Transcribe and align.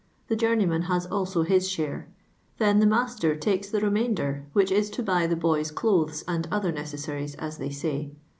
the 0.29 0.35
journeyman 0.35 0.81
has 0.89 1.05
also 1.05 1.43
his 1.43 1.77
»bare; 1.77 2.07
thn 2.59 2.79
the 2.79 2.87
master 2.87 3.35
trikes 3.35 3.67
tht* 3.69 3.83
riMuainder, 3.83 4.45
which 4.51 4.71
is 4.71 4.89
to 4.89 5.03
\mf 5.03 5.29
the 5.29 5.35
boysi' 5.35 5.75
clothes 5.75 6.23
and 6.27 6.47
other 6.51 6.71
necessaries, 6.71 7.35
as 7.35 7.59
they 7.59 7.69
liy. 7.69 8.15